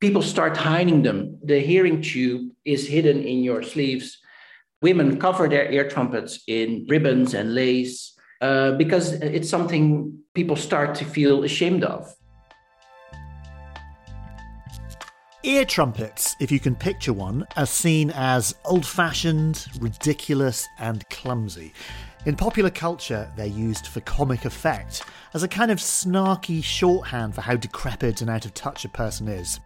[0.00, 1.38] people start hiding them.
[1.44, 4.18] The hearing tube is hidden in your sleeves.
[4.80, 10.94] Women cover their ear trumpets in ribbons and lace uh, because it's something people start
[10.96, 12.14] to feel ashamed of.
[15.44, 21.72] Ear trumpets, if you can picture one, are seen as old fashioned, ridiculous, and clumsy.
[22.26, 25.02] In popular culture, they're used for comic effect,
[25.34, 29.28] as a kind of snarky shorthand for how decrepit and out of touch a person
[29.28, 29.60] is.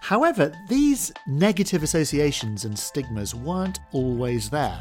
[0.00, 4.80] However, these negative associations and stigmas weren't always there.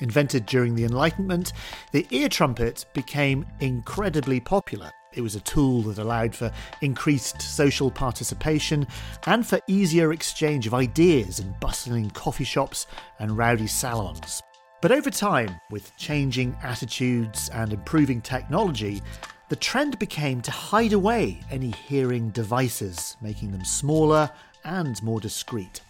[0.00, 1.52] Invented during the Enlightenment,
[1.92, 4.90] the ear trumpet became incredibly popular.
[5.12, 6.50] It was a tool that allowed for
[6.80, 8.86] increased social participation
[9.26, 12.86] and for easier exchange of ideas in bustling coffee shops
[13.18, 14.42] and rowdy salons.
[14.82, 19.02] But over time, with changing attitudes and improving technology,
[19.50, 24.30] the trend became to hide away any hearing devices, making them smaller
[24.64, 25.82] and more discreet.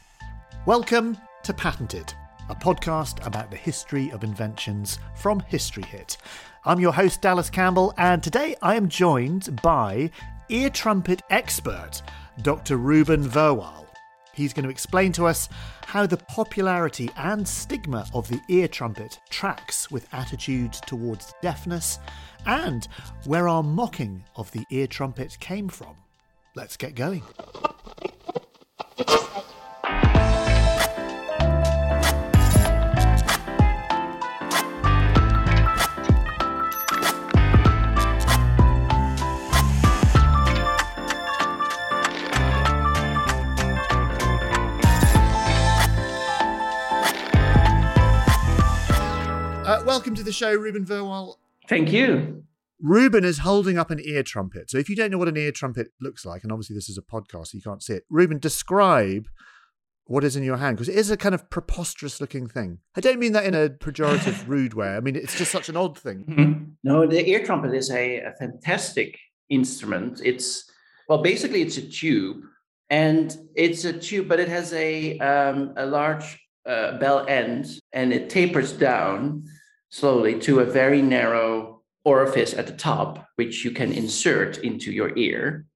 [0.66, 2.12] Welcome to Patented,
[2.48, 6.16] a podcast about the history of inventions from History Hit.
[6.64, 10.10] I'm your host, Dallas Campbell, and today I am joined by
[10.48, 12.02] ear trumpet expert,
[12.42, 12.76] Dr.
[12.76, 13.86] Ruben Verwaal.
[14.40, 15.50] He's going to explain to us
[15.84, 21.98] how the popularity and stigma of the ear trumpet tracks with attitudes towards deafness,
[22.46, 22.88] and
[23.26, 25.94] where our mocking of the ear trumpet came from.
[26.54, 27.22] Let's get going.
[49.90, 51.34] Welcome to the show, Ruben Verwaal.
[51.68, 52.44] Thank you.
[52.80, 54.70] Ruben is holding up an ear trumpet.
[54.70, 56.96] So if you don't know what an ear trumpet looks like, and obviously this is
[56.96, 59.26] a podcast, so you can't see it, Ruben, describe
[60.04, 62.78] what is in your hand because it is a kind of preposterous looking thing.
[62.96, 64.90] I don't mean that in a pejorative, rude way.
[64.90, 66.24] I mean it's just such an odd thing.
[66.24, 66.64] Mm-hmm.
[66.84, 70.20] No, the ear trumpet is a, a fantastic instrument.
[70.24, 70.70] It's
[71.08, 72.42] well, basically it's a tube,
[72.90, 78.12] and it's a tube, but it has a um, a large uh, bell end, and
[78.12, 79.44] it tapers down
[79.90, 85.16] slowly to a very narrow orifice at the top, which you can insert into your
[85.16, 85.66] ear.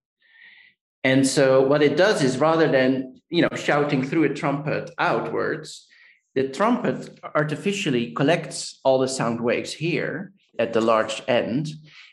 [1.02, 5.86] And so what it does is rather than you know shouting through a trumpet outwards,
[6.34, 11.68] the trumpet artificially collects all the sound waves here at the large end,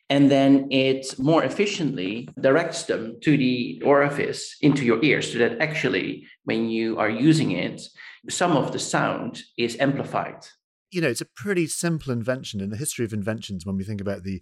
[0.10, 5.62] and then it more efficiently directs them to the orifice into your ear so that
[5.62, 7.82] actually when you are using it,
[8.30, 10.44] some of the sound is amplified
[10.92, 14.02] you know, it's a pretty simple invention in the history of inventions when we think
[14.02, 14.42] about the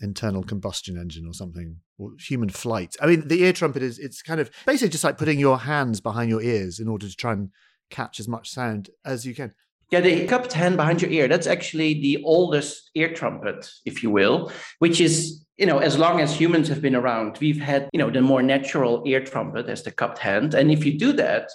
[0.00, 2.96] internal combustion engine or something or human flight.
[3.00, 6.00] I mean, the ear trumpet is it's kind of basically just like putting your hands
[6.00, 7.50] behind your ears in order to try and
[7.90, 9.52] catch as much sound as you can.
[9.90, 14.10] Yeah, the cupped hand behind your ear, that's actually the oldest ear trumpet, if you
[14.10, 17.98] will, which is, you know, as long as humans have been around, we've had, you
[17.98, 20.54] know, the more natural ear trumpet as the cupped hand.
[20.54, 21.50] And if you do that,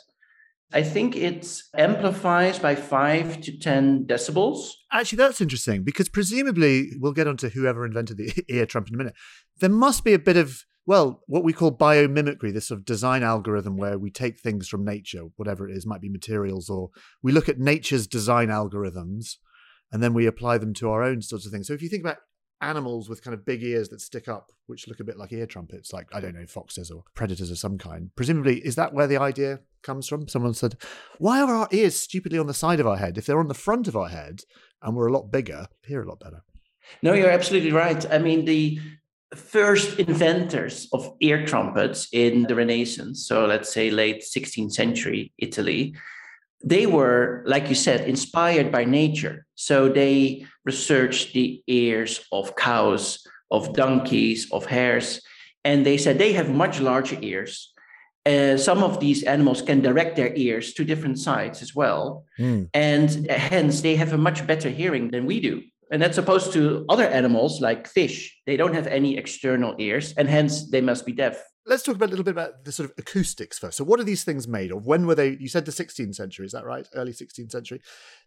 [0.72, 4.72] I think it amplifies by five to 10 decibels.
[4.91, 8.97] Actually, that's interesting because presumably, we'll get onto whoever invented the ear trumpet in a
[9.00, 9.16] minute.
[9.59, 13.24] There must be a bit of, well, what we call biomimicry, this sort of design
[13.24, 16.91] algorithm where we take things from nature, whatever it is, might be materials, or
[17.24, 19.38] we look at nature's design algorithms
[19.91, 21.68] and then we apply them to our own sorts of things.
[21.68, 22.18] So if you think about
[22.62, 25.46] animals with kind of big ears that stick up, which look a bit like ear
[25.46, 29.08] trumpets, like, I don't know, foxes or predators of some kind, presumably, is that where
[29.08, 30.28] the idea comes from.
[30.28, 30.75] Someone said,
[31.18, 33.18] Why are our ears stupidly on the side of our head?
[33.18, 34.42] If they're on the front of our head
[34.81, 36.44] and we're a lot bigger, hear a lot better.
[37.02, 38.06] No, you're absolutely right.
[38.12, 38.80] I mean, the
[39.36, 45.96] first inventors of ear trumpets in the Renaissance, so let's say late 16th century Italy,
[46.64, 49.46] they were, like you said, inspired by nature.
[49.56, 55.22] So they researched the ears of cows, of donkeys, of hares,
[55.64, 57.74] and they said they have much larger ears
[58.25, 62.26] uh, some of these animals can direct their ears to different sides as well.
[62.38, 62.70] Mm.
[62.73, 65.64] And hence, they have a much better hearing than we do.
[65.91, 68.38] And that's opposed to other animals like fish.
[68.46, 71.44] They don't have any external ears, and hence they must be deaf.
[71.66, 73.78] Let's talk about a little bit about the sort of acoustics first.
[73.78, 74.86] So, what are these things made of?
[74.86, 75.38] When were they?
[75.40, 76.88] You said the 16th century, is that right?
[76.94, 77.82] Early 16th century.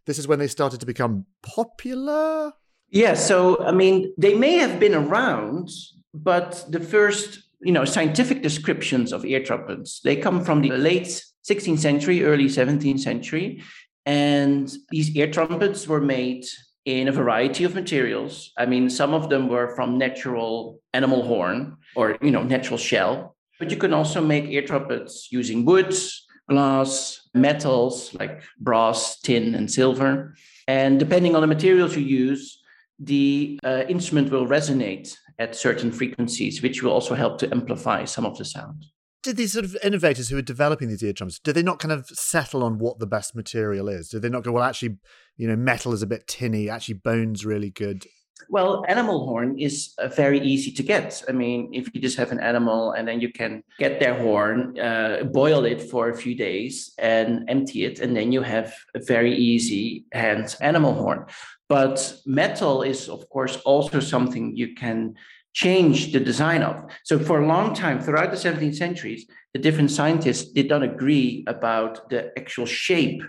[0.06, 2.53] This is when they started to become popular?
[2.91, 3.14] Yeah.
[3.14, 5.70] So, I mean, they may have been around,
[6.12, 10.00] but the first you know, scientific descriptions of ear trumpets.
[10.00, 13.62] They come from the late 16th century, early 17th century.
[14.05, 16.44] And these ear trumpets were made
[16.84, 18.52] in a variety of materials.
[18.58, 23.37] I mean, some of them were from natural animal horn or, you know, natural shell.
[23.58, 29.70] But you can also make ear trumpets using woods, glass, metals like brass, tin, and
[29.70, 30.34] silver.
[30.67, 32.61] And depending on the materials you use,
[32.99, 38.26] the uh, instrument will resonate at certain frequencies, which will also help to amplify some
[38.26, 38.87] of the sound.
[39.23, 41.93] Did these sort of innovators who are developing these ear drums, do they not kind
[41.93, 44.08] of settle on what the best material is?
[44.08, 44.99] Do they not go, well, actually,
[45.37, 48.06] you know, metal is a bit tinny, actually, bone's really good?
[48.49, 51.23] Well, animal horn is uh, very easy to get.
[51.29, 54.79] I mean, if you just have an animal and then you can get their horn,
[54.79, 59.00] uh, boil it for a few days and empty it, and then you have a
[59.00, 61.26] very easy hand animal horn.
[61.69, 65.14] But metal is, of course, also something you can
[65.55, 66.85] change the design of.
[67.05, 71.44] So for a long time, throughout the 17th centuries, the different scientists did not agree
[71.46, 73.23] about the actual shape.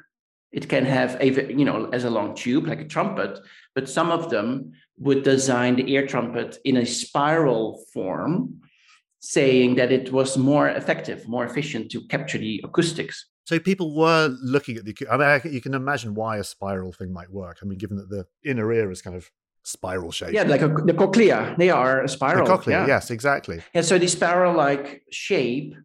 [0.54, 3.40] It can have a, you know, as a long tube, like a trumpet,
[3.76, 8.62] but some of them would design the ear trumpet in a spiral form,
[9.20, 13.26] saying that it was more effective, more efficient to capture the acoustics.
[13.46, 14.96] So people were looking at the.
[15.12, 17.58] I mean, you can imagine why a spiral thing might work.
[17.62, 19.30] I mean, given that the inner ear is kind of
[19.64, 20.34] spiral shape.
[20.34, 22.46] Yeah, like a, the cochlea, they are a spiral.
[22.46, 22.88] The cochlea, yeah.
[22.88, 23.62] yes, exactly.
[23.74, 25.76] Yeah, so the spiral-like shape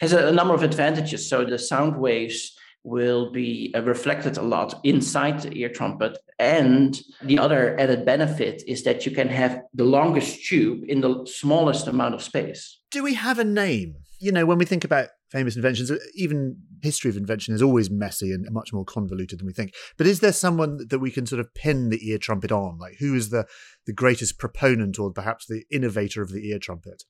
[0.00, 1.28] has a, a number of advantages.
[1.28, 2.55] So the sound waves
[2.86, 6.16] will be uh, reflected a lot inside the ear trumpet.
[6.38, 11.26] And the other added benefit is that you can have the longest tube in the
[11.26, 12.78] smallest amount of space.
[12.92, 13.96] Do we have a name?
[14.20, 18.32] You know, when we think about famous inventions, even history of invention is always messy
[18.32, 19.74] and much more convoluted than we think.
[19.98, 22.78] But is there someone that we can sort of pin the ear trumpet on?
[22.78, 23.46] Like who is the,
[23.86, 27.02] the greatest proponent or perhaps the innovator of the ear trumpet?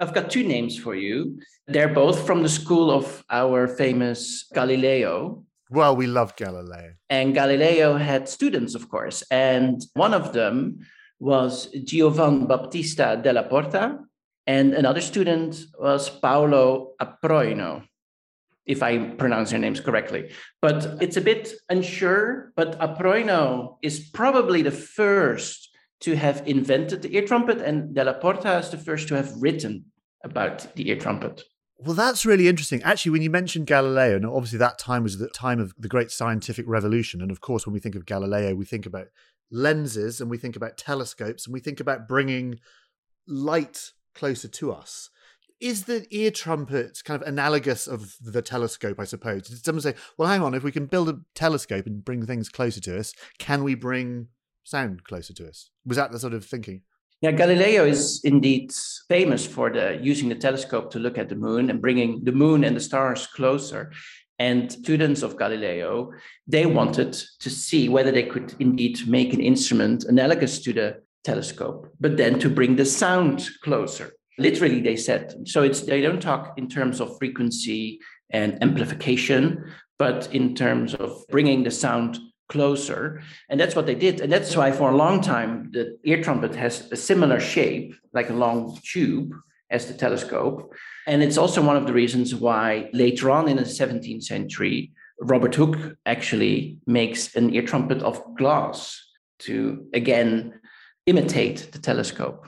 [0.00, 1.40] I've got two names for you.
[1.66, 5.44] They're both from the school of our famous Galileo.
[5.70, 6.92] Well, we love Galileo.
[7.08, 9.24] And Galileo had students, of course.
[9.30, 10.86] And one of them
[11.18, 13.98] was Giovan Battista della Porta.
[14.46, 17.82] And another student was Paolo Aproino,
[18.64, 20.30] if I pronounce their names correctly.
[20.62, 22.52] But it's a bit unsure.
[22.54, 28.58] But Aproino is probably the first to have invented the ear trumpet, and Della Porta
[28.58, 29.86] is the first to have written
[30.24, 31.42] about the ear trumpet.
[31.78, 32.82] Well, that's really interesting.
[32.82, 36.10] Actually, when you mentioned Galileo, and obviously that time was the time of the great
[36.10, 37.20] scientific revolution.
[37.20, 39.08] And of course, when we think of Galileo, we think about
[39.50, 42.58] lenses and we think about telescopes and we think about bringing
[43.28, 45.10] light closer to us.
[45.60, 49.48] Is the ear trumpet kind of analogous of the telescope, I suppose?
[49.48, 52.48] Did someone say, well, hang on, if we can build a telescope and bring things
[52.48, 54.28] closer to us, can we bring
[54.66, 55.70] sound closer to us.
[55.86, 56.82] Was that the sort of thinking?
[57.22, 58.72] Yeah, Galileo is indeed
[59.08, 62.64] famous for the using the telescope to look at the moon and bringing the moon
[62.64, 63.92] and the stars closer.
[64.38, 66.12] And students of Galileo,
[66.46, 71.88] they wanted to see whether they could indeed make an instrument analogous to the telescope,
[71.98, 74.12] but then to bring the sound closer.
[74.36, 75.34] Literally, they said.
[75.46, 77.98] So it's they don't talk in terms of frequency
[78.28, 82.18] and amplification, but in terms of bringing the sound
[82.48, 83.22] closer.
[83.48, 84.20] And that's what they did.
[84.20, 88.30] And that's why for a long time, the ear trumpet has a similar shape, like
[88.30, 89.32] a long tube
[89.70, 90.72] as the telescope.
[91.06, 95.54] And it's also one of the reasons why later on in the 17th century, Robert
[95.54, 99.02] Hooke actually makes an ear trumpet of glass
[99.40, 100.60] to again
[101.06, 102.46] imitate the telescope.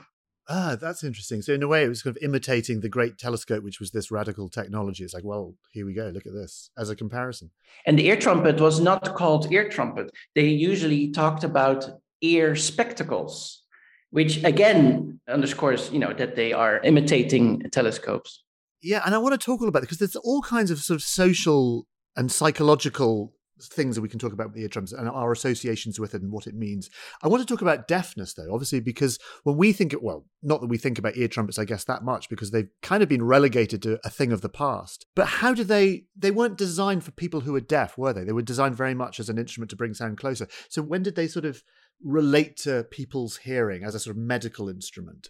[0.51, 1.43] Ah, that's interesting.
[1.43, 4.09] So in a way, it was kind of imitating the great telescope, which was this
[4.09, 5.03] radical technology.
[5.03, 6.07] It's like, well, here we go.
[6.07, 7.51] Look at this as a comparison.
[7.85, 10.09] And the ear trumpet was not called ear trumpet.
[10.33, 11.87] They usually talked about
[12.21, 13.61] ear spectacles,
[14.09, 18.43] which again underscores, you know, that they are imitating telescopes.
[18.81, 20.95] Yeah, and I want to talk all about it because there's all kinds of sort
[20.99, 21.85] of social
[22.15, 25.99] and psychological things that we can talk about with the ear drums and our associations
[25.99, 26.89] with it and what it means.
[27.21, 30.61] I want to talk about deafness though, obviously, because when we think it, well, not
[30.61, 33.23] that we think about ear trumpets, I guess, that much because they've kind of been
[33.23, 35.05] relegated to a thing of the past.
[35.15, 38.23] But how do they, they weren't designed for people who were deaf, were they?
[38.23, 40.47] They were designed very much as an instrument to bring sound closer.
[40.69, 41.63] So when did they sort of
[42.03, 45.29] relate to people's hearing as a sort of medical instrument?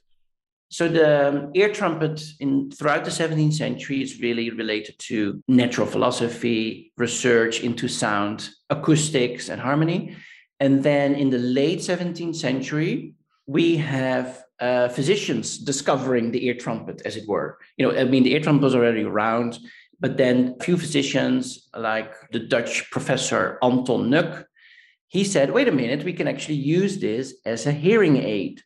[0.70, 5.88] So the um, ear trumpet in throughout the 17th century is really related to natural
[5.88, 10.16] philosophy, research into sound, acoustics, and harmony.
[10.60, 13.16] And then in the late 17th century,
[13.48, 17.58] we have uh, physicians discovering the ear trumpet, as it were.
[17.78, 19.58] You know, I mean, the ear trumpet was already around,
[20.00, 24.46] but then a few physicians, like the Dutch professor Anton Nuck,
[25.08, 28.62] he said, wait a minute, we can actually use this as a hearing aid.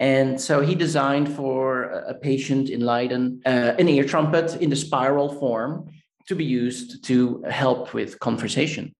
[0.00, 4.76] And so he designed for a patient in Leiden uh, an ear trumpet in the
[4.76, 5.90] spiral form
[6.26, 8.94] to be used to help with conversation.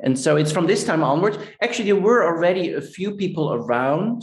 [0.00, 1.38] And so it's from this time onwards.
[1.60, 4.22] Actually, there were already a few people around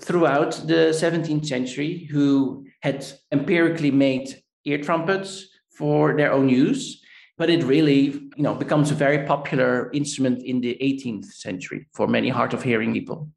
[0.00, 7.02] throughout the 17th century who had empirically made ear trumpets for their own use,
[7.38, 8.02] but it really,
[8.36, 12.62] you know, becomes a very popular instrument in the 18th century for many hard of
[12.62, 13.28] hearing people.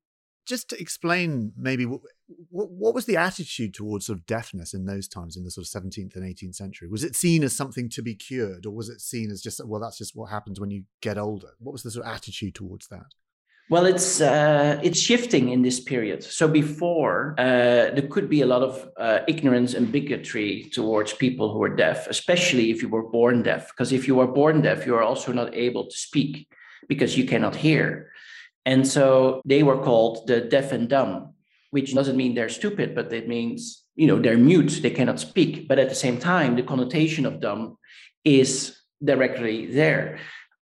[0.49, 2.01] Just to explain, maybe what,
[2.49, 5.83] what was the attitude towards sort of deafness in those times, in the sort of
[5.83, 6.87] 17th and 18th century?
[6.87, 9.79] Was it seen as something to be cured, or was it seen as just well,
[9.79, 11.51] that's just what happens when you get older?
[11.59, 13.13] What was the sort of attitude towards that?
[13.69, 16.23] Well, it's uh, it's shifting in this period.
[16.23, 21.53] So before uh, there could be a lot of uh, ignorance and bigotry towards people
[21.53, 23.67] who are deaf, especially if you were born deaf.
[23.67, 26.47] Because if you were born deaf, you are also not able to speak
[26.87, 28.09] because you cannot hear,
[28.65, 31.33] and so they were called the deaf and dumb,
[31.71, 35.67] which doesn't mean they're stupid, but it means you know they're mute, they cannot speak.
[35.67, 37.77] But at the same time, the connotation of dumb
[38.23, 40.19] is directly there.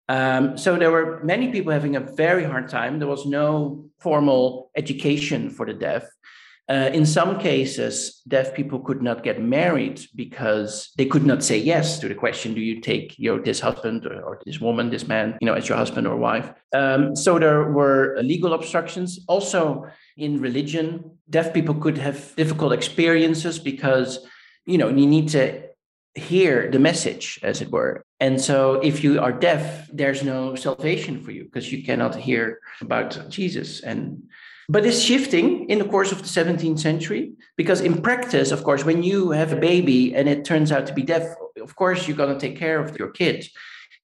[0.08, 2.98] Um, so there were many people having a very hard time.
[2.98, 6.04] There was no formal education for the deaf.
[6.68, 11.56] Uh, in some cases, deaf people could not get married because they could not say
[11.56, 15.08] yes to the question: Do you take your this husband or, or this woman, this
[15.08, 16.52] man, you know, as your husband or wife?
[16.74, 19.18] Um, so there were legal obstructions.
[19.28, 19.86] Also,
[20.18, 24.26] in religion, deaf people could have difficult experiences because
[24.66, 25.68] you know you need to
[26.18, 28.04] hear the message, as it were.
[28.20, 32.60] And so, if you are deaf, there's no salvation for you because you cannot hear
[32.80, 33.80] about Jesus.
[33.80, 34.24] And
[34.68, 38.84] but it's shifting in the course of the 17th century because, in practice, of course,
[38.84, 42.16] when you have a baby and it turns out to be deaf, of course, you're
[42.16, 43.46] going to take care of your kid.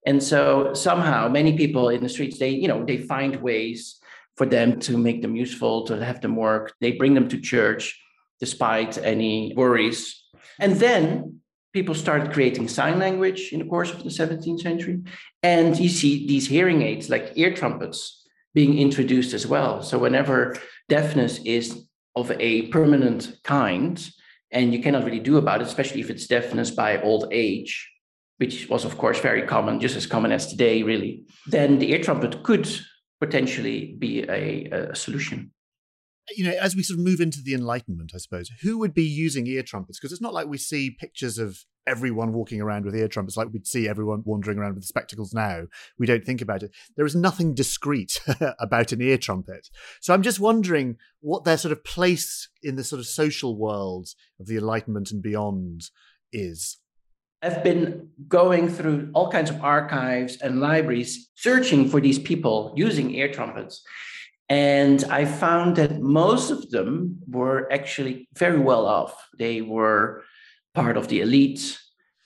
[0.06, 4.00] And so, somehow, many people in the streets, they, you know, they find ways
[4.36, 6.72] for them to make them useful, to have them work.
[6.80, 8.00] They bring them to church
[8.40, 10.22] despite any worries.
[10.58, 11.40] And then
[11.72, 15.02] people started creating sign language in the course of the 17th century.
[15.42, 18.23] And you see these hearing aids like ear trumpets
[18.54, 19.82] being introduced as well.
[19.82, 20.56] So whenever
[20.88, 24.08] deafness is of a permanent kind,
[24.50, 27.90] and you cannot really do about it, especially if it's deafness by old age,
[28.36, 32.02] which was of course very common, just as common as today, really, then the ear
[32.02, 32.68] trumpet could
[33.20, 35.50] potentially be a, a solution
[36.30, 39.04] you know, as we sort of move into the Enlightenment, I suppose, who would be
[39.04, 39.98] using ear trumpets?
[39.98, 43.48] Because it's not like we see pictures of everyone walking around with ear trumpets like
[43.52, 45.64] we'd see everyone wandering around with spectacles now.
[45.98, 46.74] We don't think about it.
[46.96, 48.20] There is nothing discreet
[48.58, 49.68] about an ear trumpet.
[50.00, 54.08] So I'm just wondering what their sort of place in the sort of social world
[54.40, 55.90] of the Enlightenment and beyond
[56.32, 56.78] is.
[57.42, 63.14] I've been going through all kinds of archives and libraries searching for these people using
[63.14, 63.82] ear trumpets.
[64.48, 69.28] And I found that most of them were actually very well off.
[69.38, 70.22] They were
[70.74, 71.78] part of the elite.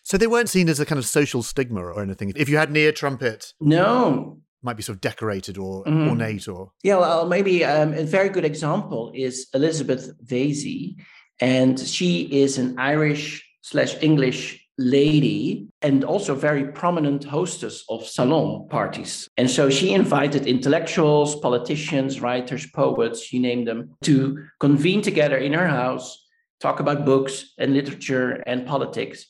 [0.02, 2.33] So they weren't seen as a kind of social stigma or anything.
[2.35, 6.09] If you had an ear trumpet, no, might be sort of decorated or mm-hmm.
[6.09, 6.97] ornate or yeah.
[6.97, 10.97] Well, maybe um, a very good example is Elizabeth Vesey,
[11.40, 18.69] and she is an Irish slash English lady and also very prominent hostess of salon
[18.69, 19.28] parties.
[19.37, 25.52] And so she invited intellectuals, politicians, writers, poets, you name them, to convene together in
[25.52, 26.26] her house,
[26.61, 29.27] talk about books and literature and politics.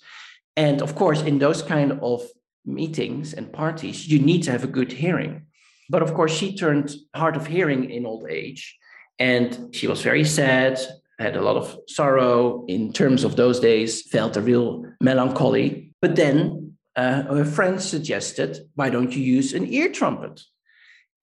[0.56, 2.23] And of course, in those kind of
[2.64, 5.47] meetings and parties, you need to have a good hearing.
[5.90, 8.76] But of course, she turned hard of hearing in old age.
[9.18, 10.78] And she was very sad
[11.18, 15.92] had a lot of sorrow in terms of those days, felt a real melancholy.
[16.00, 20.40] But then uh, her friend suggested, why don't you use an ear trumpet?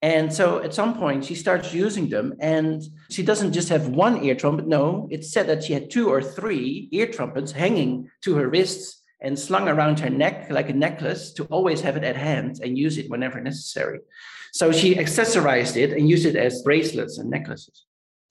[0.06, 4.22] And so at some point she starts using them, and she doesn't just have one
[4.22, 4.68] ear trumpet.
[4.68, 9.02] No, it's said that she had two or three ear trumpets hanging to her wrists
[9.20, 12.78] and slung around her neck like a necklace to always have it at hand and
[12.78, 13.98] use it whenever necessary.
[14.52, 17.84] So she accessorized it and used it as bracelets and necklaces.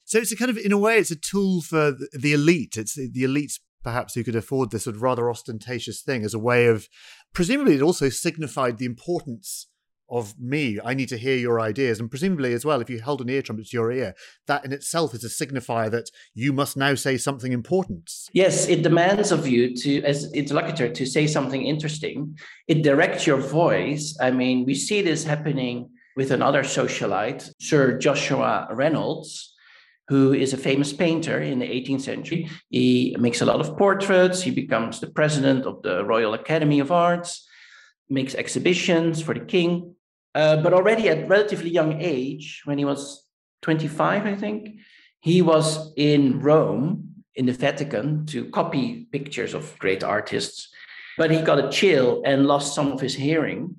[0.06, 2.78] So it's a kind of, in a way, it's a tool for the elite.
[2.78, 6.38] It's the, elites perhaps who could afford this sort of rather ostentatious thing as a
[6.38, 6.88] way of,
[7.34, 9.66] presumably, it also signified the importance
[10.08, 10.78] of me.
[10.84, 12.00] I need to hear your ideas.
[12.00, 14.14] And presumably, as well, if you held an ear trumpet to your ear,
[14.46, 18.12] that in itself is a signifier that you must now say something important.
[18.32, 22.38] Yes, it demands of you to, as interlocutor, to say something interesting.
[22.68, 24.16] It directs your voice.
[24.20, 29.52] I mean, we see this happening with another socialite, Sir Joshua Reynolds
[30.08, 32.48] who is a famous painter in the 18th century.
[32.70, 34.42] He makes a lot of portraits.
[34.42, 37.46] He becomes the president of the Royal Academy of Arts,
[38.08, 39.95] makes exhibitions for the king.
[40.36, 43.24] Uh, but already at relatively young age, when he was
[43.62, 44.80] 25, I think,
[45.20, 50.68] he was in Rome, in the Vatican, to copy pictures of great artists.
[51.16, 53.76] But he got a chill and lost some of his hearing.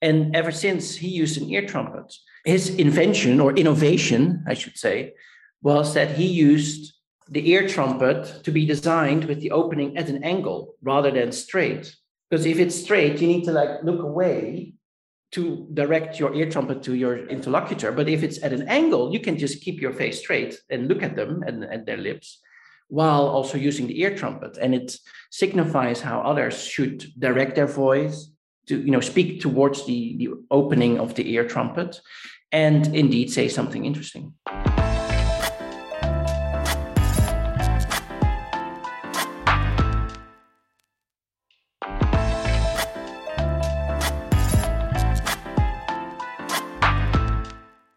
[0.00, 2.14] And ever since, he used an ear trumpet.
[2.44, 5.14] His invention or innovation, I should say,
[5.60, 6.94] was that he used
[7.28, 11.96] the ear trumpet to be designed with the opening at an angle rather than straight.
[12.30, 14.74] Because if it's straight, you need to like look away
[15.34, 17.90] to direct your ear trumpet to your interlocutor.
[17.90, 21.02] But if it's at an angle, you can just keep your face straight and look
[21.02, 22.40] at them and, and their lips
[22.88, 24.56] while also using the ear trumpet.
[24.60, 24.96] And it
[25.30, 28.30] signifies how others should direct their voice
[28.68, 32.00] to, you know, speak towards the, the opening of the ear trumpet
[32.52, 34.34] and indeed say something interesting.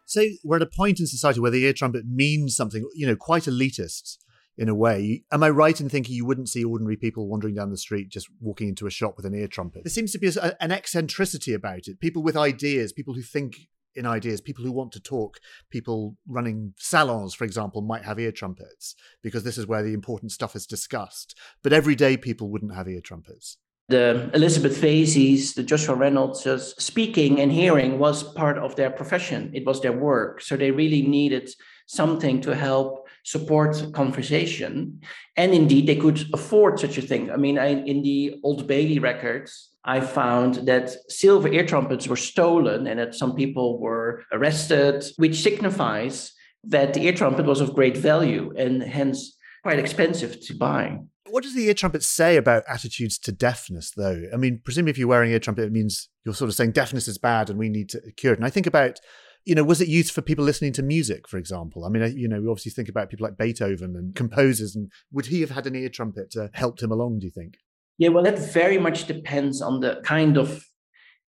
[0.08, 3.14] So we're at a point in society where the ear trumpet means something, you know,
[3.14, 4.16] quite elitist
[4.56, 5.24] in a way.
[5.30, 8.26] Am I right in thinking you wouldn't see ordinary people wandering down the street just
[8.40, 9.84] walking into a shop with an ear trumpet?
[9.84, 12.00] There seems to be a, an eccentricity about it.
[12.00, 13.56] People with ideas, people who think
[13.94, 18.32] in ideas, people who want to talk, people running salons, for example, might have ear
[18.32, 21.38] trumpets because this is where the important stuff is discussed.
[21.62, 23.58] But everyday people wouldn't have ear trumpets
[23.88, 26.46] the Elizabeth Veseys, the Joshua Reynolds,
[26.78, 29.50] speaking and hearing was part of their profession.
[29.54, 30.42] It was their work.
[30.42, 31.50] So they really needed
[31.86, 35.00] something to help support conversation.
[35.36, 37.30] And indeed, they could afford such a thing.
[37.30, 42.16] I mean, I, in the Old Bailey records, I found that silver ear trumpets were
[42.16, 46.32] stolen and that some people were arrested, which signifies
[46.64, 50.98] that the ear trumpet was of great value and hence quite expensive to buy.
[51.30, 54.24] What does the ear trumpet say about attitudes to deafness, though?
[54.32, 57.08] I mean, presumably, if you're wearing ear trumpet, it means you're sort of saying deafness
[57.08, 58.38] is bad and we need to cure it.
[58.38, 59.00] And I think about,
[59.44, 61.84] you know, was it used for people listening to music, for example?
[61.84, 65.26] I mean, you know, we obviously think about people like Beethoven and composers, and would
[65.26, 67.20] he have had an ear trumpet to help him along?
[67.20, 67.56] Do you think?
[67.98, 70.64] Yeah, well, that very much depends on the kind of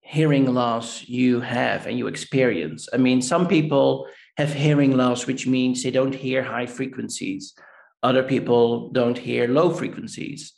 [0.00, 2.88] hearing loss you have and you experience.
[2.92, 4.06] I mean, some people
[4.36, 7.54] have hearing loss, which means they don't hear high frequencies
[8.02, 10.52] other people don't hear low frequencies,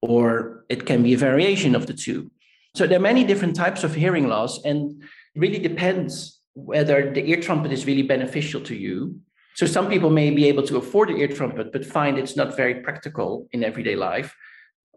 [0.00, 2.30] or it can be a variation of the two.
[2.74, 5.02] So there are many different types of hearing loss, and
[5.34, 9.18] it really depends whether the ear trumpet is really beneficial to you.
[9.54, 12.56] So some people may be able to afford the ear trumpet, but find it's not
[12.56, 14.34] very practical in everyday life.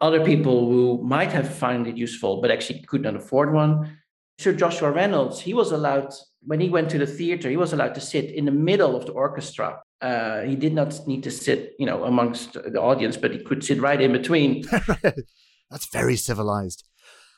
[0.02, 3.98] Other people who might have found it useful, but actually could not afford one.
[4.40, 6.14] Sir Joshua Reynolds, he was allowed,
[6.48, 9.06] when he went to the theater, he was allowed to sit in the middle of
[9.06, 13.32] the orchestra uh, he did not need to sit, you know, amongst the audience, but
[13.32, 14.64] he could sit right in between.
[15.72, 16.84] That's very civilized.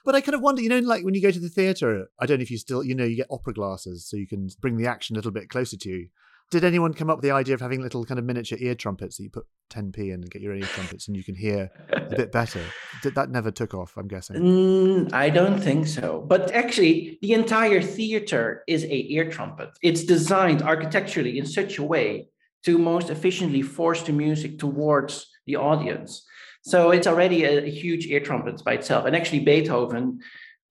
[0.05, 2.25] But I kind of wonder, you know, like when you go to the theater, I
[2.25, 4.77] don't know if you still, you know, you get opera glasses so you can bring
[4.77, 6.07] the action a little bit closer to you.
[6.51, 9.17] Did anyone come up with the idea of having little kind of miniature ear trumpets
[9.17, 12.15] that you put 10p in and get your ear trumpets and you can hear a
[12.15, 12.61] bit better?
[13.03, 14.37] That never took off, I'm guessing.
[14.37, 16.25] Mm, I don't think so.
[16.27, 19.69] But actually, the entire theater is a ear trumpet.
[19.83, 22.29] It's designed architecturally in such a way
[22.65, 26.25] to most efficiently force the music towards the audience.
[26.63, 29.05] So it's already a, a, huge ear trumpet by itself.
[29.05, 30.19] And actually, Beethoven,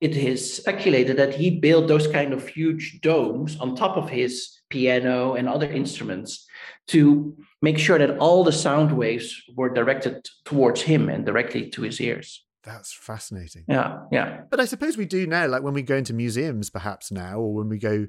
[0.01, 4.58] it is speculated that he built those kind of huge domes on top of his
[4.69, 6.47] piano and other instruments
[6.89, 11.83] to make sure that all the sound waves were directed towards him and directly to
[11.83, 12.45] his ears.
[12.65, 13.65] That's fascinating.
[13.69, 14.43] Yeah, yeah.
[14.51, 17.55] But I suppose we do now, like when we go into museums, perhaps now, or
[17.55, 18.09] when we go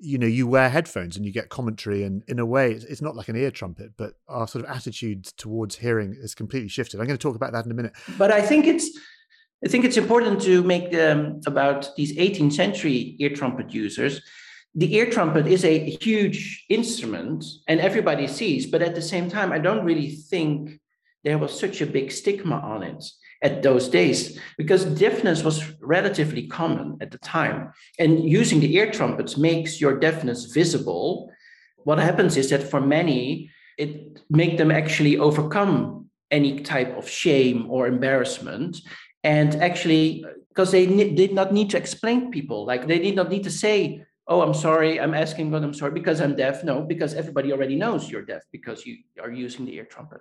[0.00, 3.16] you know you wear headphones and you get commentary and in a way it's, not
[3.16, 7.06] like an ear trumpet but our sort of attitude towards hearing has completely shifted i'm
[7.06, 8.96] going to talk about that in a minute but i think it's
[9.64, 14.20] i think it's important to make um, about these 18th century ear trumpet users
[14.74, 19.52] the ear trumpet is a huge instrument and everybody sees but at the same time
[19.52, 20.80] i don't really think
[21.24, 23.04] there was such a big stigma on it
[23.42, 27.72] at those days because deafness was relatively common at the time.
[27.98, 31.30] And using the ear trumpets makes your deafness visible.
[31.76, 37.70] What happens is that for many, it make them actually overcome any type of shame
[37.70, 38.78] or embarrassment
[39.24, 43.44] and actually because they did not need to explain people like they did not need
[43.44, 46.62] to say oh i'm sorry i'm asking God, i'm sorry because i'm deaf?
[46.62, 50.20] No because everybody already knows you're deaf because you are using the ear trumpet.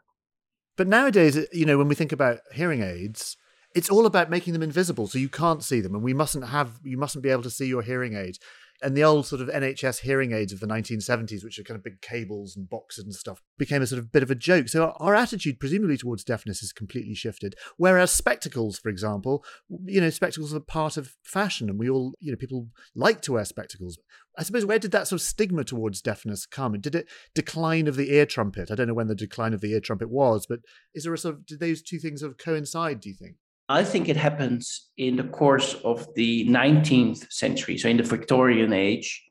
[0.77, 3.35] But nowadays, you know, when we think about hearing aids,
[3.73, 6.79] it's all about making them invisible so you can't see them and we mustn't have
[6.83, 8.37] you mustn't be able to see your hearing aid
[8.81, 11.83] and the old sort of NHS hearing aids of the 1970s, which are kind of
[11.83, 14.69] big cables and boxes and stuff, became a sort of bit of a joke.
[14.69, 17.55] So our attitude, presumably towards deafness, has completely shifted.
[17.77, 19.43] Whereas spectacles, for example,
[19.85, 23.33] you know, spectacles are part of fashion, and we all, you know, people like to
[23.33, 23.97] wear spectacles.
[24.37, 26.79] I suppose where did that sort of stigma towards deafness come?
[26.79, 28.69] Did it decline of the ear trumpet?
[28.69, 30.59] I don't know when the decline of the ear trumpet was, but
[30.93, 32.99] is there a sort of did those two things sort of coincide?
[32.99, 33.37] Do you think?
[33.69, 38.71] I think it happens in the course of the 19th century, so in the Victorian
[38.71, 39.23] age,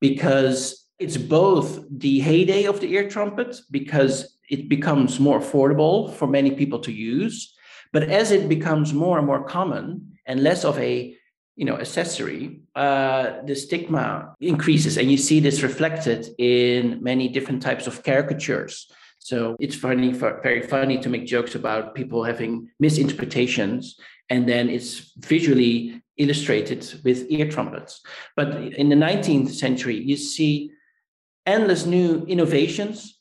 [0.00, 6.26] because it's both the heyday of the ear trumpet, because it becomes more affordable for
[6.26, 7.54] many people to use.
[7.92, 11.16] But as it becomes more and more common and less of a
[11.56, 17.62] you know accessory, uh, the stigma increases, and you see this reflected in many different
[17.62, 18.90] types of caricatures.
[19.24, 23.96] So it's funny, very funny to make jokes about people having misinterpretations,
[24.28, 28.02] and then it's visually illustrated with ear trumpets.
[28.34, 30.72] But in the 19th century, you see
[31.46, 33.20] endless new innovations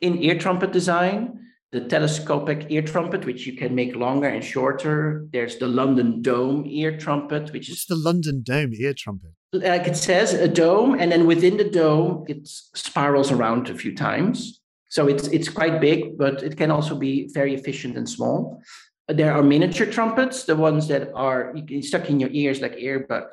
[0.00, 1.38] in ear trumpet design.
[1.70, 5.26] The telescopic ear trumpet, which you can make longer and shorter.
[5.32, 9.30] There's the London Dome ear trumpet, which What's is the London Dome ear trumpet.
[9.52, 13.94] Like it says, a dome, and then within the dome, it spirals around a few
[13.94, 14.61] times.
[14.92, 18.62] So it's it's quite big, but it can also be very efficient and small.
[19.08, 23.32] There are miniature trumpets, the ones that are stuck in your ears like earbuds,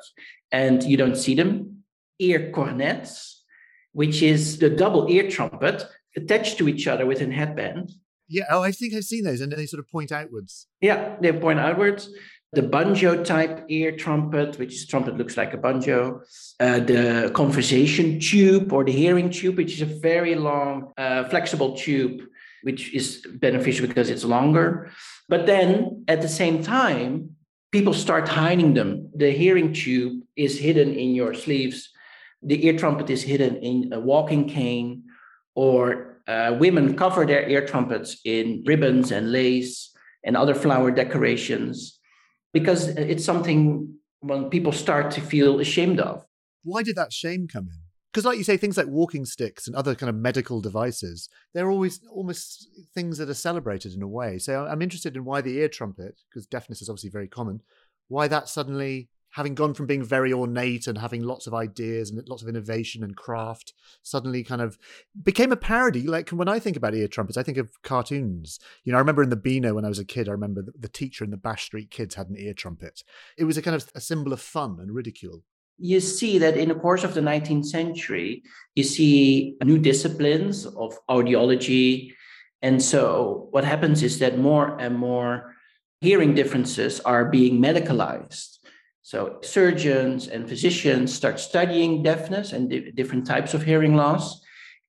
[0.50, 1.84] and you don't see them.
[2.18, 3.42] Ear cornets,
[3.92, 5.84] which is the double ear trumpet
[6.16, 7.92] attached to each other with a headband.
[8.26, 10.66] Yeah, oh, I think I've seen those, and they sort of point outwards.
[10.80, 12.08] Yeah, they point outwards.
[12.52, 16.22] The banjo type ear trumpet, which is trumpet looks like a banjo.
[16.58, 21.76] Uh, the conversation tube or the hearing tube, which is a very long, uh, flexible
[21.76, 22.22] tube,
[22.64, 24.90] which is beneficial because it's longer.
[25.28, 27.36] But then at the same time,
[27.70, 29.10] people start hiding them.
[29.14, 31.88] The hearing tube is hidden in your sleeves.
[32.42, 35.04] The ear trumpet is hidden in a walking cane,
[35.54, 41.99] or uh, women cover their ear trumpets in ribbons and lace and other flower decorations
[42.52, 46.24] because it's something when people start to feel ashamed of.
[46.62, 47.80] Why did that shame come in?
[48.12, 51.70] because like you say things like walking sticks and other kind of medical devices they're
[51.70, 55.58] always almost things that are celebrated in a way so i'm interested in why the
[55.58, 57.60] ear trumpet because deafness is obviously very common
[58.08, 62.28] why that suddenly having gone from being very ornate and having lots of ideas and
[62.28, 64.78] lots of innovation and craft suddenly kind of
[65.22, 68.92] became a parody like when i think about ear trumpets i think of cartoons you
[68.92, 71.24] know i remember in the beano when i was a kid i remember the, teacher
[71.24, 73.04] in the bash street kids had an ear trumpet
[73.38, 75.44] it was a kind of a symbol of fun and ridicule
[75.80, 78.42] you see that in the course of the 19th century,
[78.74, 82.12] you see new disciplines of audiology.
[82.60, 85.54] And so what happens is that more and more
[86.02, 88.58] hearing differences are being medicalized.
[89.02, 94.40] So surgeons and physicians start studying deafness and di- different types of hearing loss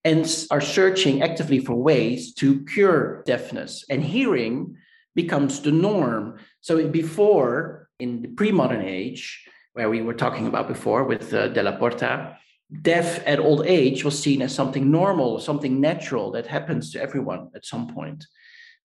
[0.04, 3.86] and are searching actively for ways to cure deafness.
[3.90, 4.76] And hearing
[5.16, 6.40] becomes the norm.
[6.62, 11.78] So before, in the pre-modern age, where we were talking about before with uh, Della
[11.78, 12.38] Porta,
[12.82, 17.50] death at old age was seen as something normal, something natural that happens to everyone
[17.56, 18.26] at some point.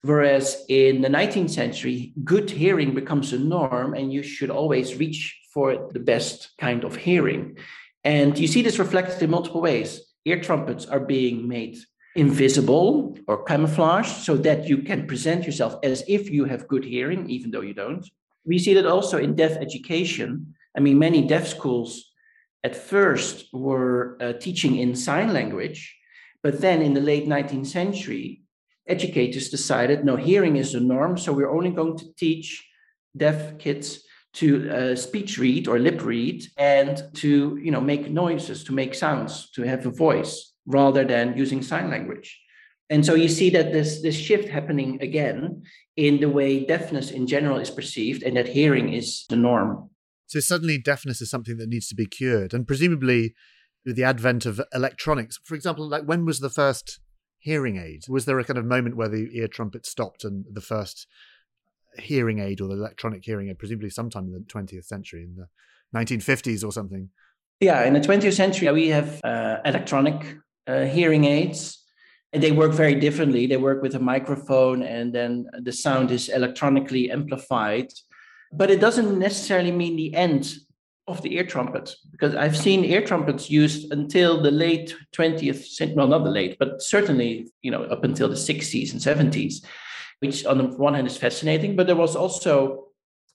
[0.02, 5.40] Whereas in the 19th century, good hearing becomes a norm, and you should always reach
[5.52, 7.58] for the best kind of hearing.
[8.04, 10.00] And you see this reflected in multiple ways.
[10.24, 11.76] Ear trumpets are being made
[12.16, 17.28] invisible or camouflaged so that you can present yourself as if you have good hearing,
[17.28, 18.08] even though you don't.
[18.44, 22.10] We see that also in deaf education, I mean, many deaf schools
[22.64, 25.96] at first were uh, teaching in sign language,
[26.42, 28.42] but then in the late 19th century,
[28.88, 32.66] educators decided no, hearing is the norm, so we're only going to teach
[33.16, 34.02] deaf kids
[34.34, 38.94] to uh, speech read or lip read and to you know make noises to make
[38.94, 42.38] sounds to have a voice rather than using sign language
[42.90, 45.62] and so you see that this this shift happening again
[45.96, 49.88] in the way deafness in general is perceived and that hearing is the norm
[50.26, 52.52] so suddenly deafness is something that needs to be cured.
[52.52, 53.34] And presumably
[53.84, 57.00] with the advent of electronics, for example, like when was the first
[57.38, 58.04] hearing aid?
[58.08, 61.06] Was there a kind of moment where the ear trumpet stopped and the first
[61.98, 65.48] hearing aid or the electronic hearing aid, presumably sometime in the 20th century, in the
[65.98, 67.10] 1950s or something?
[67.60, 71.82] Yeah, in the 20th century, we have uh, electronic uh, hearing aids.
[72.32, 73.46] And they work very differently.
[73.46, 77.88] They work with a microphone, and then the sound is electronically amplified
[78.52, 80.54] but it doesn't necessarily mean the end
[81.08, 85.94] of the ear trumpet because I've seen ear trumpets used until the late 20th century,
[85.96, 89.00] well, not the late, but certainly, you know, up until the 60s and
[89.32, 89.64] 70s,
[90.18, 92.86] which on the one hand is fascinating, but there was also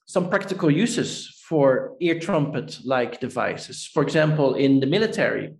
[0.06, 3.86] some practical uses for ear trumpet like devices.
[3.86, 5.54] For example, in the military,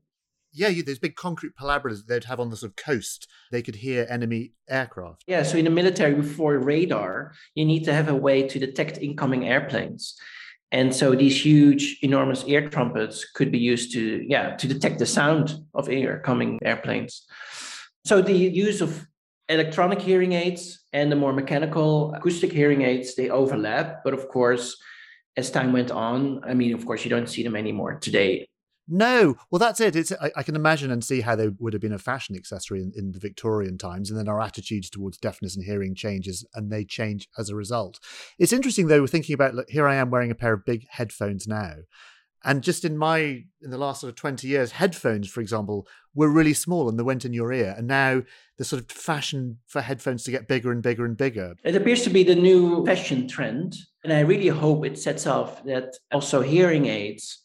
[0.54, 3.26] yeah, you, there's big concrete parabolas they'd have on the sort of coast.
[3.50, 5.24] They could hear enemy aircraft.
[5.26, 8.98] Yeah, so in the military, before radar, you need to have a way to detect
[8.98, 10.14] incoming airplanes.
[10.72, 15.06] And so these huge, enormous ear trumpets could be used to, yeah, to detect the
[15.06, 17.26] sound of air coming airplanes.
[18.06, 19.06] So the use of
[19.50, 24.02] electronic hearing aids and the more mechanical acoustic hearing aids, they overlap.
[24.02, 24.76] But of course,
[25.36, 28.48] as time went on, I mean, of course, you don't see them anymore today
[28.88, 29.94] No, well, that's it.
[29.94, 32.82] It's I, I, can imagine and see how they would have been a fashion accessory
[32.82, 36.70] in, in, the Victorian times, and then our attitudes towards deafness and hearing changes, and
[36.70, 38.00] they change as a result.
[38.38, 39.00] It's interesting though.
[39.00, 41.74] We're thinking about look, here I am wearing a pair of big headphones now,
[42.44, 46.28] and just in my in the last sort of twenty years, headphones, for example, were
[46.28, 48.22] really small and they went in your ear, and now
[48.58, 51.54] the sort of fashion for headphones to get bigger and bigger and bigger.
[51.64, 55.62] It appears to be the new fashion trend, and I really hope it sets off
[55.64, 57.41] that also hearing aids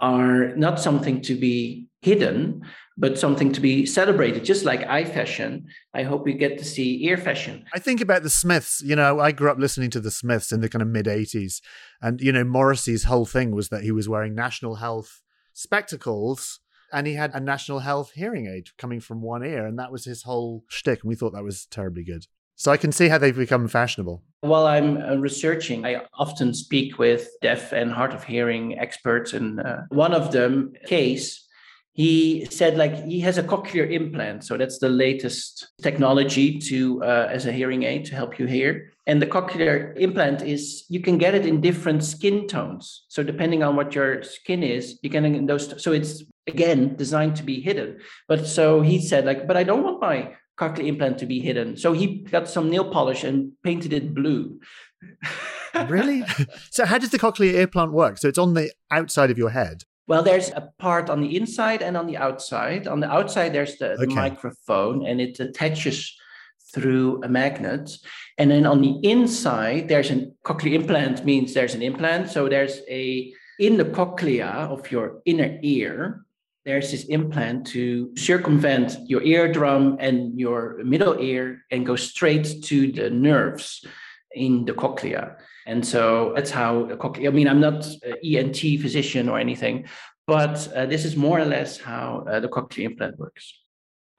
[0.00, 2.62] are not something to be hidden,
[2.96, 5.66] but something to be celebrated, just like eye fashion.
[5.94, 7.64] I hope we get to see ear fashion.
[7.74, 8.82] I think about the Smiths.
[8.84, 11.60] You know, I grew up listening to the Smiths in the kind of mid 80s.
[12.02, 16.60] And, you know, Morrissey's whole thing was that he was wearing national health spectacles
[16.92, 19.66] and he had a national health hearing aid coming from one ear.
[19.66, 21.02] And that was his whole shtick.
[21.02, 22.26] And we thought that was terribly good.
[22.56, 24.22] So I can see how they've become fashionable.
[24.42, 29.60] While I'm uh, researching, I often speak with deaf and hard of hearing experts, and
[29.60, 31.46] uh, one of them, Kees,
[31.92, 37.28] he said like he has a cochlear implant, so that's the latest technology to uh,
[37.30, 38.92] as a hearing aid to help you hear.
[39.06, 43.04] And the cochlear implant is you can get it in different skin tones.
[43.08, 45.82] So depending on what your skin is, you can those.
[45.82, 47.98] So it's again designed to be hidden.
[48.28, 51.76] But so he said like, but I don't want my cochlear implant to be hidden.
[51.76, 54.60] So he got some nail polish and painted it blue.
[55.88, 56.22] really?
[56.70, 58.18] so how does the cochlear implant work?
[58.18, 59.84] So it's on the outside of your head.
[60.06, 62.86] Well, there's a part on the inside and on the outside.
[62.88, 64.06] On the outside, there's the, okay.
[64.06, 66.16] the microphone, and it attaches
[66.74, 67.90] through a magnet.
[68.36, 72.28] And then on the inside, there's a cochlear implant means there's an implant.
[72.30, 76.24] So there's a in the cochlea of your inner ear,
[76.64, 82.92] there's this implant to circumvent your eardrum and your middle ear and go straight to
[82.92, 83.84] the nerves
[84.32, 85.36] in the cochlea.
[85.66, 89.86] And so that's how the cochlea, I mean, I'm not an ENT physician or anything,
[90.26, 93.54] but uh, this is more or less how uh, the cochlear implant works.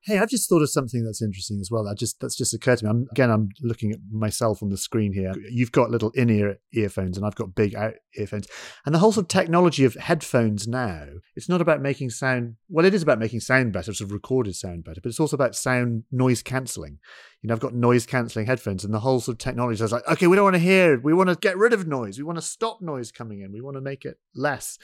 [0.04, 1.84] Hey, I've just thought of something that's interesting as well.
[1.84, 2.90] That just that's just occurred to me.
[2.90, 5.32] I'm, again, I'm looking at myself on the screen here.
[5.48, 8.48] You've got little in-ear earphones, and I've got big out earphones.
[8.84, 12.56] And the whole sort of technology of headphones now, it's not about making sound.
[12.68, 15.36] Well, it is about making sound better, sort of recorded sound better, but it's also
[15.36, 16.98] about sound noise cancelling.
[17.44, 20.08] You know, I've got noise cancelling headphones, and the whole sort of technology is like,
[20.08, 21.00] okay, we don't want to hear.
[21.00, 22.18] We want to get rid of noise.
[22.18, 23.52] We want to stop noise coming in.
[23.52, 24.80] We want to make it less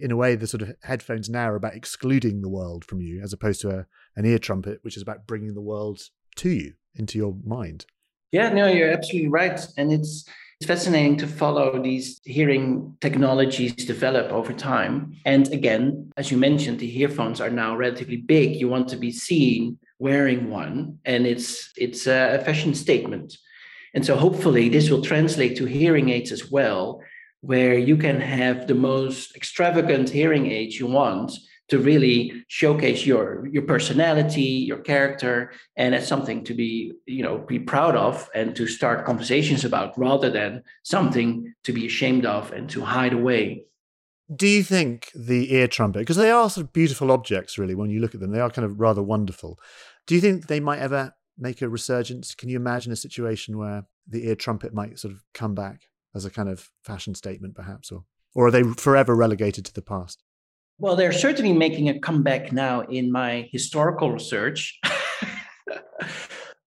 [0.00, 3.20] in a way, the sort of headphones now are about excluding the world from you,
[3.22, 6.00] as opposed to a, an ear trumpet, which is about bringing the world
[6.36, 7.86] to you, into your mind.
[8.32, 9.60] Yeah, no, you're absolutely right.
[9.76, 10.24] And it's
[10.60, 15.16] it's fascinating to follow these hearing technologies develop over time.
[15.24, 18.56] And again, as you mentioned, the earphones are now relatively big.
[18.56, 23.38] You want to be seen wearing one, and it's it's a fashion statement.
[23.94, 27.00] And so hopefully this will translate to hearing aids as well,
[27.40, 31.32] where you can have the most extravagant hearing aids you want
[31.70, 37.38] to really showcase your your personality your character and it's something to be you know
[37.38, 42.52] be proud of and to start conversations about rather than something to be ashamed of
[42.52, 43.64] and to hide away.
[44.34, 47.90] Do you think the ear trumpet because they are sort of beautiful objects really when
[47.90, 49.58] you look at them they are kind of rather wonderful.
[50.06, 52.34] Do you think they might ever make a resurgence?
[52.34, 55.82] Can you imagine a situation where the ear trumpet might sort of come back
[56.14, 58.04] as a kind of fashion statement, perhaps, or
[58.34, 60.22] or are they forever relegated to the past?
[60.80, 64.80] Well, they're certainly making a comeback now in my historical research.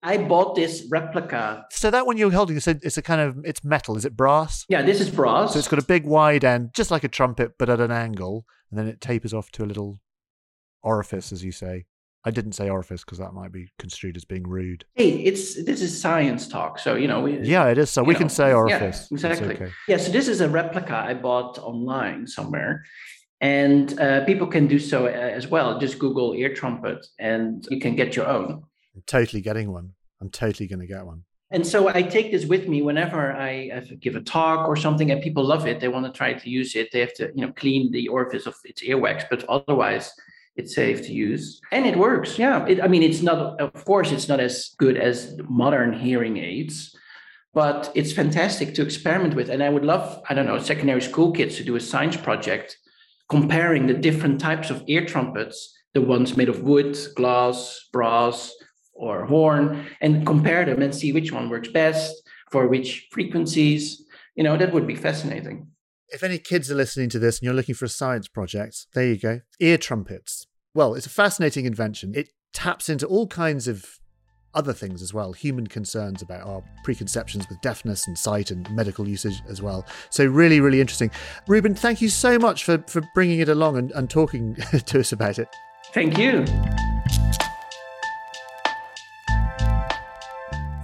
[0.03, 1.65] I bought this replica.
[1.71, 3.97] So that one you're holding, it's a, it's a kind of it's metal.
[3.97, 4.65] Is it brass?
[4.69, 5.53] Yeah, this is brass.
[5.53, 8.45] So it's got a big wide end, just like a trumpet, but at an angle,
[8.71, 10.01] and then it tapers off to a little
[10.83, 11.87] orifice, as you say.
[12.25, 14.85] I didn't say orifice because that might be construed as being rude.
[14.95, 17.21] Hey, it's this is science talk, so you know.
[17.21, 17.91] We, yeah, it is.
[17.91, 19.09] So we know, can say orifice.
[19.11, 19.55] Yeah, exactly.
[19.55, 19.71] Okay.
[19.89, 19.97] Yeah.
[19.97, 22.85] So this is a replica I bought online somewhere,
[23.43, 25.79] and uh, people can do so uh, as well.
[25.79, 28.63] Just Google ear trumpet, and you can get your own.
[28.95, 29.93] I'm totally getting one.
[30.21, 31.25] I'm totally going to get one.
[31.51, 35.21] And so I take this with me whenever I give a talk or something, and
[35.21, 35.81] people love it.
[35.81, 36.91] They want to try to use it.
[36.93, 40.11] They have to, you know, clean the orifice of its earwax, but otherwise
[40.57, 44.13] it's safe to use and it works yeah it, i mean it's not of course
[44.13, 46.95] it's not as good as modern hearing aids
[47.55, 51.33] but it's fantastic to experiment with and i would love i don't know secondary school
[51.33, 52.77] kids to do a science project
[53.33, 55.59] comparing the different types of ear trumpets
[55.95, 58.55] the ones made of wood glass brass
[58.93, 59.65] or horn
[60.01, 62.13] and compare them and see which one works best
[62.53, 63.83] for which frequencies
[64.37, 65.67] you know that would be fascinating
[66.13, 69.07] if any kids are listening to this and you're looking for a science project, there
[69.07, 69.41] you go.
[69.61, 70.47] Ear trumpets.
[70.75, 72.13] Well, it's a fascinating invention.
[72.15, 73.99] It taps into all kinds of
[74.55, 79.09] other things as well, human concerns about our preconceptions with deafness and sight and medical
[79.09, 79.87] usage as well.
[80.11, 81.11] So, really, really interesting.
[81.47, 84.55] Ruben, thank you so much for, for bringing it along and, and talking
[84.87, 85.49] to us about it.
[85.93, 86.45] Thank you.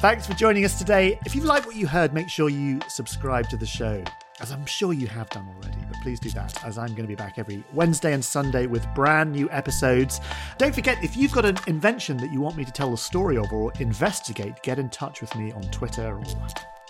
[0.01, 1.19] Thanks for joining us today.
[1.27, 4.05] If you like what you heard, make sure you subscribe to the show
[4.41, 7.09] as I'm sure you have done already, but please do that, as I'm going to
[7.09, 10.21] be back every Wednesday and Sunday with brand new episodes.
[10.59, 13.37] Don't forget, if you've got an invention that you want me to tell the story
[13.37, 16.25] of or investigate, get in touch with me on Twitter or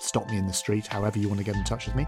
[0.01, 2.07] stop me in the street, however you want to get in touch with me.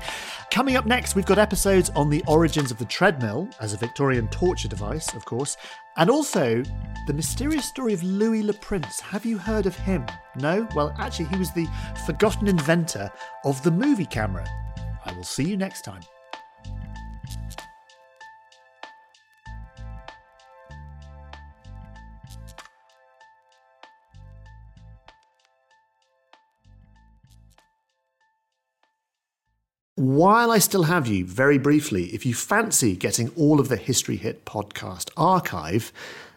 [0.50, 4.28] Coming up next, we've got episodes on the origins of the treadmill as a Victorian
[4.28, 5.56] torture device, of course,
[5.96, 6.62] and also
[7.06, 9.00] the mysterious story of Louis Le Prince.
[9.00, 10.06] Have you heard of him?
[10.36, 10.68] No?
[10.74, 11.66] Well, actually, he was the
[12.06, 13.10] forgotten inventor
[13.44, 14.46] of the movie camera.
[15.04, 16.02] I will see you next time.
[30.00, 34.16] While I still have you, very briefly, if you fancy getting all of the History
[34.16, 35.92] Hit podcast archive,